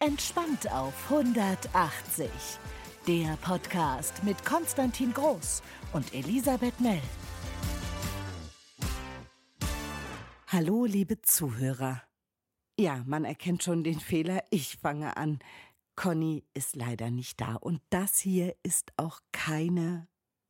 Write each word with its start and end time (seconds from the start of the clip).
Entspannt 0.00 0.70
auf 0.70 0.94
180. 1.10 2.30
Der 3.08 3.36
Podcast 3.42 4.22
mit 4.22 4.44
Konstantin 4.44 5.12
Groß 5.12 5.60
und 5.92 6.14
Elisabeth 6.14 6.78
Mell. 6.78 7.02
Hallo, 10.46 10.84
liebe 10.84 11.20
Zuhörer. 11.22 12.00
Ja, 12.78 13.02
man 13.06 13.24
erkennt 13.24 13.64
schon 13.64 13.82
den 13.82 13.98
Fehler. 13.98 14.44
Ich 14.50 14.76
fange 14.76 15.16
an. 15.16 15.40
Conny 15.96 16.44
ist 16.54 16.76
leider 16.76 17.10
nicht 17.10 17.40
da. 17.40 17.56
Und 17.56 17.80
das 17.90 18.20
hier 18.20 18.54
ist 18.62 18.92
auch 18.98 19.18
keine 19.32 20.06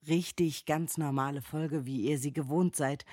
richtig 0.06 0.66
ganz 0.66 0.98
normale 0.98 1.40
Folge, 1.40 1.86
wie 1.86 2.02
ihr 2.02 2.18
sie 2.18 2.34
gewohnt 2.34 2.76
seid. 2.76 3.06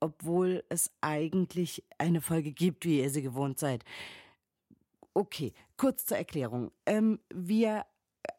Obwohl 0.00 0.64
es 0.70 0.90
eigentlich 1.02 1.84
eine 1.98 2.20
Folge 2.20 2.50
gibt, 2.50 2.84
wie 2.84 2.98
ihr 2.98 3.10
sie 3.10 3.22
gewohnt 3.22 3.60
seid. 3.60 3.84
Okay, 5.18 5.52
kurz 5.76 6.06
zur 6.06 6.16
Erklärung. 6.16 6.70
Ähm, 6.86 7.18
wir, 7.34 7.84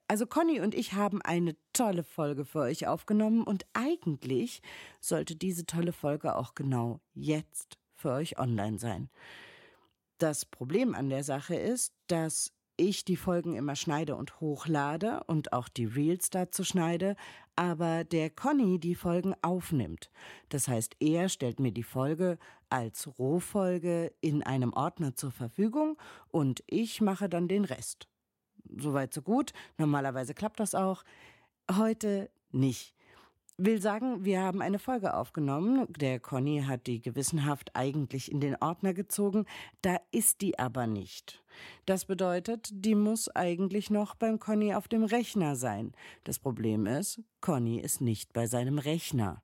also 0.08 0.26
Conny 0.26 0.62
und 0.62 0.74
ich 0.74 0.94
haben 0.94 1.22
eine 1.22 1.58
tolle 1.74 2.06
Folge 2.06 2.46
für 2.46 2.60
euch 2.60 2.88
aufgenommen 2.88 3.44
und 3.44 3.66
eigentlich 3.74 4.62
sollte 5.02 5.36
diese 5.36 5.66
tolle 5.66 5.92
Folge 5.92 6.38
auch 6.38 6.56
genau 6.56 7.02
jetzt 7.14 7.78
für 7.96 8.12
euch 8.12 8.40
online 8.40 8.80
sein. 8.80 9.10
Das 10.20 10.46
Problem 10.46 10.96
an 10.96 11.10
der 11.10 11.26
Sache 11.26 11.56
ist, 11.56 11.94
dass 12.08 12.54
ich 12.80 13.06
die 13.06 13.18
Folgen 13.18 13.56
immer 13.56 13.76
schneide 13.76 14.16
und 14.16 14.40
hochlade 14.40 15.24
und 15.28 15.54
auch 15.54 15.70
die 15.70 15.86
Reels 15.86 16.30
dazu 16.30 16.64
schneide, 16.64 17.16
aber 17.56 18.04
der 18.04 18.30
Conny 18.30 18.80
die 18.80 18.96
Folgen 18.96 19.36
aufnimmt. 19.42 20.10
Das 20.50 20.68
heißt, 20.68 20.96
er 21.00 21.30
stellt 21.30 21.60
mir 21.60 21.72
die 21.72 21.84
Folge 21.84 22.38
als 22.70 23.20
Rohfolge 23.20 24.14
in 24.22 24.44
einem 24.44 24.74
Ordner 24.74 25.16
zur 25.16 25.32
Verfügung 25.32 25.98
und 26.30 26.64
ich 26.68 27.02
mache 27.02 27.28
dann 27.30 27.48
den 27.48 27.66
Rest. 27.66 28.08
Soweit 28.78 29.14
so 29.14 29.22
gut. 29.22 29.52
Normalerweise 29.78 30.34
klappt 30.34 30.60
das 30.60 30.76
auch. 30.76 31.04
Heute 31.72 32.30
nicht 32.52 32.96
will 33.60 33.82
sagen, 33.82 34.24
wir 34.24 34.42
haben 34.42 34.62
eine 34.62 34.80
Folge 34.80 35.14
aufgenommen. 35.14 35.86
Der 35.90 36.20
Conny 36.20 36.64
hat 36.66 36.88
die 36.88 37.02
gewissenhaft 37.02 37.72
eigentlich 37.74 38.32
in 38.32 38.40
den 38.40 38.56
Ordner 38.56 38.94
gezogen. 38.94 39.46
Da 39.82 39.98
ist 40.12 40.42
die 40.42 40.58
aber 40.58 40.88
nicht. 40.88 41.44
Das 41.86 42.06
bedeutet, 42.06 42.70
die 42.72 42.96
muss 42.96 43.28
eigentlich 43.36 43.90
noch 43.90 44.16
beim 44.16 44.40
Conny 44.40 44.74
auf 44.74 44.88
dem 44.88 45.04
Rechner 45.04 45.56
sein. 45.56 45.92
Das 46.24 46.40
Problem 46.40 46.86
ist, 46.86 47.22
Conny 47.42 47.80
ist 47.80 48.00
nicht 48.02 48.32
bei 48.34 48.48
seinem 48.48 48.80
Rechner. 48.80 49.44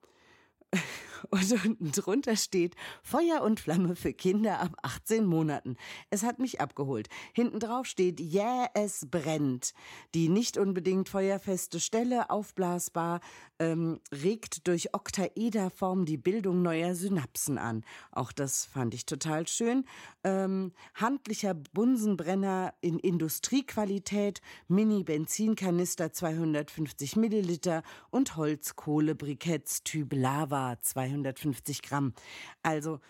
und 1.30 1.52
unten 1.64 1.92
drunter 1.92 2.36
steht 2.36 2.74
Feuer 3.02 3.42
und 3.42 3.60
Flamme 3.60 3.96
für 3.96 4.12
Kinder 4.12 4.60
ab 4.60 4.76
18 4.82 5.24
Monaten. 5.24 5.76
Es 6.10 6.22
hat 6.22 6.38
mich 6.38 6.60
abgeholt. 6.60 7.08
Hinten 7.32 7.60
drauf 7.60 7.86
steht 7.86 8.20
yeah, 8.20 8.68
es 8.74 9.06
brennt. 9.10 9.74
Die 10.14 10.28
nicht 10.28 10.56
unbedingt 10.56 11.08
feuerfeste 11.08 11.80
Stelle, 11.80 12.30
aufblasbar, 12.30 13.20
ähm, 13.58 14.00
regt 14.12 14.66
durch 14.66 14.94
Oktaederform 14.94 16.06
die 16.06 16.16
Bildung 16.16 16.62
neuer 16.62 16.94
Synapsen 16.94 17.58
an. 17.58 17.84
Auch 18.12 18.32
das 18.32 18.64
fand 18.64 18.94
ich 18.94 19.04
total 19.04 19.46
schön. 19.46 19.84
Ähm, 20.24 20.72
handlicher 20.94 21.54
Bunsenbrenner 21.54 22.74
in 22.80 22.98
Industriequalität, 22.98 24.40
Mini-Benzinkanister 24.68 26.12
250 26.12 27.16
Milliliter 27.16 27.82
und 28.10 28.36
Holzkohlebriketts 28.36 29.82
Typ 29.84 30.14
Lava 30.14 30.80
200 30.80 31.09
250 31.10 31.82
Gramm. 31.82 32.14
Also 32.62 33.00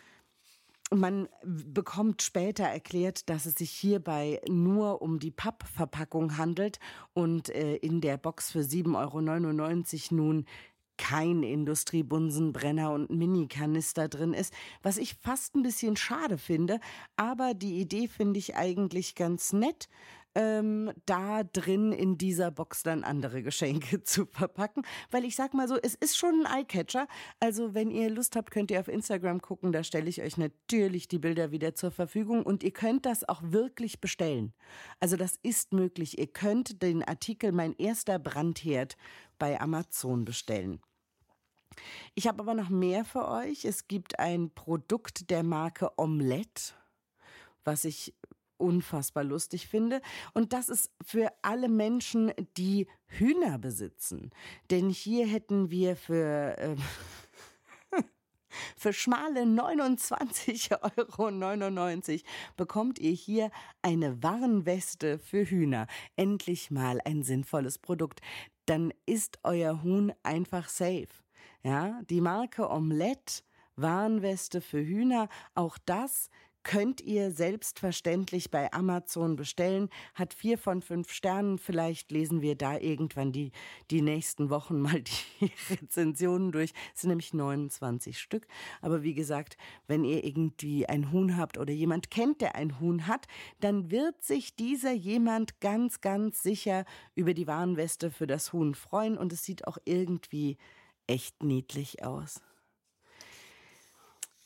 man 0.93 1.29
bekommt 1.45 2.23
später 2.23 2.65
erklärt, 2.65 3.29
dass 3.29 3.47
es 3.47 3.55
sich 3.55 3.71
hierbei 3.71 4.41
nur 4.49 5.03
um 5.03 5.21
die 5.21 5.31
Pappverpackung 5.31 6.37
handelt 6.37 6.81
und 7.13 7.49
äh, 7.51 7.77
in 7.77 8.01
der 8.01 8.17
Box 8.17 8.51
für 8.51 8.61
7,99 8.61 10.11
Euro 10.11 10.17
nun 10.17 10.47
kein 10.97 11.43
Industriebunsenbrenner 11.43 12.93
und 12.93 13.09
Mini-Kanister 13.09 14.09
drin 14.09 14.35
ist, 14.35 14.53
was 14.83 14.99
ich 14.99 15.15
fast 15.15 15.55
ein 15.55 15.63
bisschen 15.63 15.97
schade 15.97 16.37
finde. 16.37 16.79
Aber 17.17 17.55
die 17.55 17.81
Idee 17.81 18.07
finde 18.07 18.39
ich 18.39 18.57
eigentlich 18.57 19.15
ganz 19.15 19.55
nett 19.55 19.89
ähm, 20.35 20.93
da 21.07 21.43
drin 21.43 21.93
in 21.93 22.17
dieser 22.19 22.51
Box 22.51 22.83
dann 22.83 23.05
andere 23.05 23.43
Geschenke 23.43 24.03
zu 24.05 24.27
verpacken. 24.27 24.85
Weil 25.11 25.25
ich 25.25 25.37
sag 25.37 25.55
mal 25.55 25.69
so, 25.69 25.77
es 25.77 25.95
ist 25.95 26.17
schon 26.17 26.47
ein 26.47 26.61
Eyecatcher. 26.61 27.07
Also 27.41 27.75
wenn 27.75 27.91
ihr 27.91 28.11
Lust 28.11 28.37
habt, 28.37 28.51
könnt 28.51 28.71
ihr 28.71 28.81
auf 28.81 28.89
Instagram 28.89 29.41
gucken. 29.41 29.73
Da 29.73 29.83
stelle 29.83 30.09
ich 30.09 30.23
euch 30.23 30.37
natürlich 30.37 31.09
die 31.09 31.19
Bilder 31.19 31.51
wieder 31.51 31.75
zur 31.75 31.91
Verfügung 31.91 32.45
und 32.45 32.63
ihr 32.63 32.73
könnt 32.73 33.07
das 33.07 33.29
auch 33.29 33.43
wirklich 33.43 34.01
bestellen. 34.01 34.53
Also 35.01 35.17
das 35.17 35.39
ist 35.43 35.73
möglich. 35.73 36.19
Ihr 36.19 36.29
könnt 36.29 36.83
den 36.83 37.03
Artikel 37.03 37.53
Mein 37.53 37.75
erster 37.77 38.19
Brandherd 38.19 38.97
bei 39.39 39.61
Amazon 39.61 40.25
bestellen. 40.25 40.81
Ich 42.15 42.27
habe 42.27 42.41
aber 42.41 42.55
noch 42.55 42.69
mehr 42.69 43.05
für 43.05 43.29
euch. 43.29 43.65
Es 43.65 43.89
gibt 43.89 44.19
ein 44.19 44.51
Produkt 44.51 45.31
der 45.31 45.43
Marke 45.43 45.99
Omelette, 45.99 46.75
was 47.65 47.85
ich 47.85 48.15
unfassbar 48.61 49.25
lustig 49.25 49.67
finde. 49.69 50.01
Und 50.35 50.53
das 50.53 50.69
ist 50.69 50.91
für 51.03 51.33
alle 51.43 51.69
Menschen, 51.69 52.33
die 52.57 52.87
Hühner 53.07 53.59
besitzen. 53.59 54.31
Denn 54.71 54.91
hier 54.91 55.27
hätten 55.27 55.71
wir 55.71 55.97
für... 55.97 56.59
Äh, 56.59 56.77
Für 58.77 58.93
schmale 58.93 59.43
29,99 59.43 60.73
Euro 60.83 62.23
bekommt 62.57 62.99
ihr 62.99 63.13
hier 63.13 63.53
eine 63.81 64.25
Warnweste 64.25 65.21
für 65.21 65.45
Hühner. 65.45 65.87
Endlich 66.17 66.73
mal 66.73 67.01
ein 67.05 67.23
sinnvolles 67.23 67.79
Produkt. 67.79 68.21
Dann 68.67 68.93
ist 69.07 69.39
euer 69.45 69.85
Huhn 69.85 70.13
einfach 70.25 70.69
safe. 70.69 71.07
Ja, 71.63 72.01
die 72.11 72.21
Marke 72.21 72.69
Omelette 72.69 73.45
Warnweste 73.77 74.61
für 74.61 74.85
Hühner, 74.85 75.29
auch 75.55 75.79
das 75.85 76.31
könnt 76.63 77.01
ihr 77.01 77.31
selbstverständlich 77.31 78.51
bei 78.51 78.73
Amazon 78.73 79.37
bestellen. 79.37 79.89
Hat 80.15 80.35
vier 80.35 80.59
von 80.59 80.83
fünf 80.83 81.13
Sternen. 81.13 81.59
Vielleicht 81.59 82.11
lesen 82.11 82.43
wir 82.43 82.55
da 82.55 82.79
irgendwann 82.79 83.33
die, 83.33 83.53
die 83.91 84.03
nächsten 84.03 84.51
Wochen 84.51 84.81
mal 84.81 85.03
die 85.03 85.53
Rezensionen 85.71 86.53
durch. 86.53 86.73
Es 86.95 87.03
sind 87.03 87.09
nämlich 87.09 87.33
29 87.33 88.19
Stück. 88.19 88.47
Aber 88.81 89.03
wie 89.03 89.15
gesagt, 89.15 89.57
wenn 89.87 90.05
ihr 90.05 90.25
irgendwie 90.25 90.87
ein 90.87 91.13
Huhn 91.13 91.37
habt 91.37 91.59
oder 91.59 91.73
jemand 91.73 92.11
kennt, 92.11 92.41
der 92.41 92.55
ein 92.55 92.81
Huhn 92.81 93.07
hat, 93.07 93.27
dann 93.61 93.91
wird 93.91 94.23
sich 94.23 94.55
dieser 94.55 94.93
jemand 94.93 95.61
ganz, 95.61 96.01
ganz 96.01 96.43
sicher 96.43 96.85
über 97.15 97.35
die 97.35 97.47
Warnweste 97.47 98.11
für 98.11 98.27
das 98.27 98.53
Huhn 98.53 98.75
freuen. 98.75 99.17
Und 99.17 99.33
es 99.33 99.45
sieht 99.45 99.67
auch 99.67 99.79
irgendwie 99.85 100.59
echt 101.07 101.43
niedlich 101.43 102.05
aus. 102.05 102.41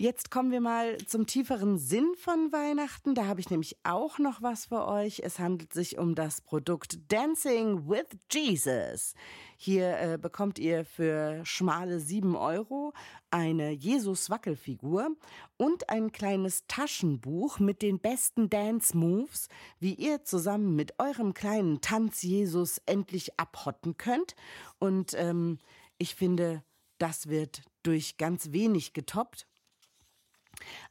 Jetzt 0.05 0.31
kommen 0.31 0.51
wir 0.51 0.61
mal 0.61 0.99
zum 1.07 1.27
tieferen 1.27 1.79
Sinn 1.79 2.13
von 2.19 2.53
Weihnachten. 2.53 3.15
Da 3.15 3.25
habe 3.25 3.41
ich 3.41 3.49
nämlich 3.49 3.79
auch 3.85 4.19
noch 4.19 4.43
was 4.43 4.67
für 4.67 4.87
euch. 4.87 5.21
Es 5.25 5.39
handelt 5.39 5.73
sich 5.73 5.97
um 5.97 6.15
das 6.15 6.43
Produkt 6.43 7.11
Dancing 7.11 7.89
with 7.89 8.05
Jesus. 8.31 9.15
Hier 9.57 9.99
äh, 9.99 10.19
bekommt 10.19 10.59
ihr 10.59 10.85
für 10.85 11.41
schmale 11.47 12.01
sieben 12.01 12.37
Euro 12.37 12.93
eine 13.31 13.71
Jesus-Wackelfigur 13.71 15.09
und 15.57 15.89
ein 15.89 16.13
kleines 16.13 16.67
Taschenbuch 16.69 17.59
mit 17.59 17.81
den 17.81 17.99
besten 17.99 18.51
Dance-Moves, 18.51 19.49
wie 19.81 19.95
ihr 19.95 20.23
zusammen 20.23 20.77
mit 20.77 20.99
eurem 20.99 21.33
kleinen 21.33 21.81
Tanz-Jesus 21.81 22.77
endlich 22.85 23.41
abhotten 23.41 23.97
könnt. 23.97 24.35
Und 24.79 25.15
ähm, 25.15 25.61
ich 25.97 26.15
finde, 26.15 26.63
das 26.99 27.31
wird 27.31 27.63
durch 27.83 28.19
ganz 28.19 28.53
wenig 28.53 28.93
getoppt. 28.93 29.47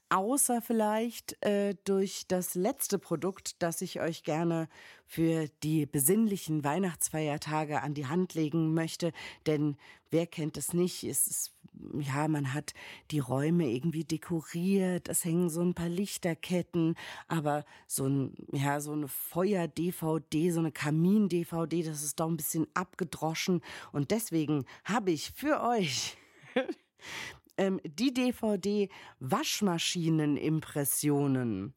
Außer 0.09 0.61
vielleicht 0.61 1.43
äh, 1.43 1.75
durch 1.85 2.25
das 2.27 2.55
letzte 2.55 2.99
Produkt, 2.99 3.61
das 3.63 3.81
ich 3.81 3.99
euch 3.99 4.23
gerne 4.23 4.69
für 5.05 5.47
die 5.63 5.85
besinnlichen 5.85 6.63
Weihnachtsfeiertage 6.63 7.81
an 7.81 7.93
die 7.93 8.07
Hand 8.07 8.33
legen 8.33 8.73
möchte. 8.73 9.11
Denn 9.47 9.77
wer 10.11 10.27
kennt 10.27 10.57
es 10.57 10.73
nicht? 10.73 11.03
Es 11.03 11.27
ist, 11.27 11.51
ja, 11.99 12.27
man 12.27 12.53
hat 12.53 12.73
die 13.11 13.19
Räume 13.19 13.69
irgendwie 13.69 14.03
dekoriert, 14.03 15.09
es 15.09 15.25
hängen 15.25 15.49
so 15.49 15.61
ein 15.61 15.73
paar 15.73 15.89
Lichterketten, 15.89 16.95
aber 17.27 17.65
so 17.87 18.07
ein, 18.07 18.35
ja, 18.51 18.79
so 18.79 18.91
eine 18.91 19.07
Feuer-DVD, 19.07 20.51
so 20.51 20.59
eine 20.59 20.71
Kamin-DVD, 20.71 21.83
das 21.83 22.03
ist 22.03 22.19
doch 22.19 22.27
ein 22.27 22.37
bisschen 22.37 22.67
abgedroschen. 22.75 23.61
Und 23.91 24.11
deswegen 24.11 24.65
habe 24.83 25.11
ich 25.11 25.31
für 25.31 25.61
euch 25.63 26.17
ähm, 27.57 27.79
die 27.83 28.13
DVD 28.13 28.89
Waschmaschinenimpressionen. 29.19 31.73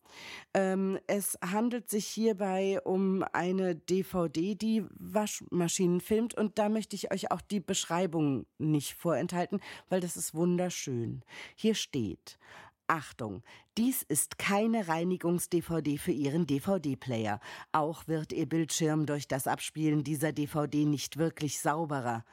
Ähm, 0.55 0.99
es 1.07 1.39
handelt 1.43 1.91
sich 1.91 2.07
hierbei 2.07 2.81
um 2.83 3.25
eine 3.33 3.77
DVD, 3.77 4.55
die 4.55 4.85
Waschmaschinen 4.99 6.01
filmt 6.01 6.35
und 6.35 6.59
da 6.59 6.69
möchte 6.69 6.97
ich 6.97 7.13
euch 7.13 7.31
auch 7.31 7.41
die 7.41 7.61
Beschreibung 7.61 8.47
nicht 8.59 8.95
vorenthalten, 8.95 9.61
weil 9.89 10.01
das 10.01 10.17
ist 10.17 10.35
wunderschön. 10.35 11.23
Hier 11.55 11.75
steht 11.75 12.39
Achtung, 12.89 13.43
dies 13.77 14.03
ist 14.03 14.39
keine 14.39 14.89
Reinigungs-DVD 14.89 15.99
für 15.99 16.13
Ihren 16.13 16.47
DVD-Player. 16.47 17.41
Auch 17.73 18.07
wird 18.07 18.33
Ihr 18.33 18.47
Bildschirm 18.47 19.07
durch 19.07 19.29
das 19.29 19.47
Abspielen 19.47 20.05
dieser 20.05 20.33
DVD 20.33 20.85
nicht 20.85 21.17
wirklich 21.17 21.61
sauberer. 21.61 22.25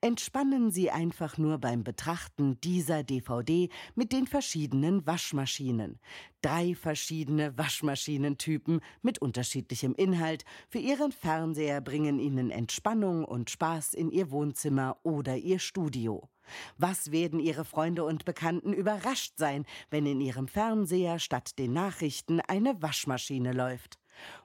Entspannen 0.00 0.70
Sie 0.70 0.90
einfach 0.90 1.38
nur 1.38 1.58
beim 1.58 1.82
Betrachten 1.82 2.60
dieser 2.60 3.02
DVD 3.02 3.68
mit 3.94 4.12
den 4.12 4.26
verschiedenen 4.26 5.06
Waschmaschinen. 5.06 5.98
Drei 6.42 6.74
verschiedene 6.74 7.56
Waschmaschinentypen 7.56 8.80
mit 9.00 9.20
unterschiedlichem 9.20 9.94
Inhalt 9.94 10.44
für 10.68 10.78
Ihren 10.78 11.12
Fernseher 11.12 11.80
bringen 11.80 12.18
Ihnen 12.18 12.50
Entspannung 12.50 13.24
und 13.24 13.50
Spaß 13.50 13.94
in 13.94 14.10
Ihr 14.10 14.30
Wohnzimmer 14.30 14.98
oder 15.02 15.36
Ihr 15.36 15.58
Studio. 15.58 16.28
Was 16.78 17.12
werden 17.12 17.40
Ihre 17.40 17.64
Freunde 17.64 18.04
und 18.04 18.24
Bekannten 18.24 18.72
überrascht 18.72 19.34
sein, 19.36 19.64
wenn 19.90 20.06
in 20.06 20.20
Ihrem 20.20 20.48
Fernseher 20.48 21.18
statt 21.18 21.58
den 21.58 21.72
Nachrichten 21.72 22.40
eine 22.40 22.80
Waschmaschine 22.82 23.52
läuft? 23.52 23.98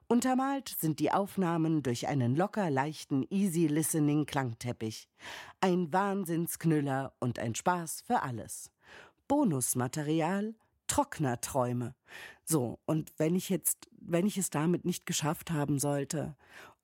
Untermalt 0.08 0.70
sind 0.80 1.00
die 1.00 1.12
Aufnahmen 1.12 1.84
durch 1.84 2.08
einen 2.08 2.36
locker 2.36 2.70
leichten 2.70 3.26
Easy 3.30 3.68
Listening 3.68 4.26
Klangteppich. 4.26 5.10
Ein 5.60 5.92
Wahnsinnsknüller 5.92 7.14
und 7.20 7.40
ein 7.40 7.56
Spaß 7.56 8.04
für 8.06 8.22
alles. 8.22 8.72
Bonusmaterial 9.28 10.56
Trocknerträume. 10.88 11.96
So, 12.46 12.80
und 12.86 13.12
wenn 13.18 13.36
ich 13.36 13.50
jetzt, 13.50 13.90
wenn 14.00 14.26
ich 14.26 14.38
es 14.38 14.50
damit 14.50 14.86
nicht 14.86 15.06
geschafft 15.06 15.52
haben 15.52 15.80
sollte, 15.80 16.36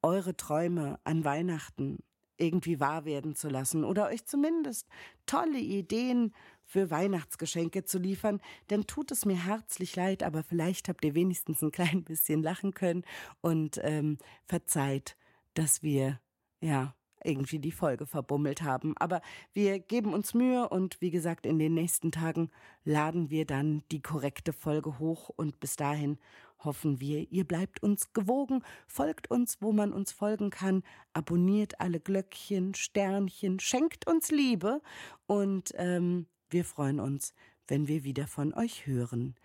eure 0.01 0.35
Träume 0.35 0.99
an 1.05 1.23
Weihnachten 1.23 2.03
irgendwie 2.43 2.79
wahr 2.79 3.05
werden 3.05 3.35
zu 3.35 3.49
lassen 3.49 3.83
oder 3.83 4.07
euch 4.07 4.25
zumindest 4.25 4.87
tolle 5.25 5.59
Ideen 5.59 6.33
für 6.65 6.89
Weihnachtsgeschenke 6.89 7.83
zu 7.83 7.99
liefern, 7.99 8.41
dann 8.67 8.87
tut 8.87 9.11
es 9.11 9.25
mir 9.25 9.45
herzlich 9.45 9.95
leid, 9.95 10.23
aber 10.23 10.43
vielleicht 10.43 10.89
habt 10.89 11.03
ihr 11.05 11.15
wenigstens 11.15 11.61
ein 11.61 11.71
klein 11.71 12.03
bisschen 12.03 12.41
lachen 12.41 12.73
können 12.73 13.03
und 13.41 13.79
ähm, 13.83 14.17
verzeiht, 14.45 15.17
dass 15.53 15.83
wir 15.83 16.19
ja 16.61 16.95
irgendwie 17.25 17.59
die 17.59 17.71
Folge 17.71 18.05
verbummelt 18.05 18.61
haben. 18.61 18.95
Aber 18.97 19.21
wir 19.53 19.79
geben 19.79 20.13
uns 20.13 20.33
Mühe 20.33 20.67
und 20.69 20.99
wie 21.01 21.11
gesagt, 21.11 21.45
in 21.45 21.59
den 21.59 21.73
nächsten 21.73 22.11
Tagen 22.11 22.49
laden 22.83 23.29
wir 23.29 23.45
dann 23.45 23.83
die 23.91 24.01
korrekte 24.01 24.53
Folge 24.53 24.99
hoch 24.99 25.29
und 25.29 25.59
bis 25.59 25.75
dahin 25.75 26.17
hoffen 26.63 26.99
wir, 26.99 27.29
ihr 27.31 27.45
bleibt 27.45 27.83
uns 27.83 28.13
gewogen, 28.13 28.63
folgt 28.87 29.29
uns, 29.29 29.57
wo 29.61 29.73
man 29.73 29.91
uns 29.91 30.11
folgen 30.11 30.49
kann, 30.49 30.83
abonniert 31.13 31.79
alle 31.81 31.99
Glöckchen, 31.99 32.73
Sternchen, 32.73 33.59
schenkt 33.59 34.07
uns 34.07 34.31
Liebe 34.31 34.81
und 35.25 35.73
ähm, 35.75 36.27
wir 36.49 36.65
freuen 36.65 36.99
uns, 36.99 37.33
wenn 37.67 37.87
wir 37.87 38.03
wieder 38.03 38.27
von 38.27 38.53
euch 38.53 38.85
hören. 38.85 39.35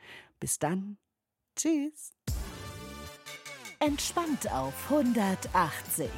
Bis 0.40 0.58
dann. 0.58 0.98
Tschüss. 1.56 2.12
Entspannt 3.80 4.50
auf 4.52 4.90
180 4.90 6.08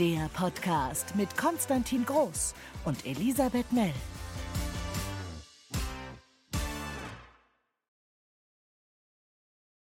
der 0.00 0.30
Podcast 0.32 1.14
mit 1.14 1.36
Konstantin 1.36 2.06
Groß 2.06 2.54
und 2.86 3.04
Elisabeth 3.04 3.70
Mell. 3.70 3.92